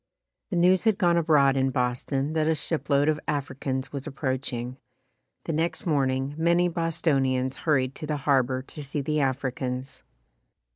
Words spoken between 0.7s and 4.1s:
had gone abroad in Boston that a shipload of Africans was